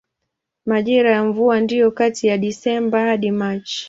[0.65, 3.79] Majira ya mvua ndiyo kati ya Desemba hadi Machi.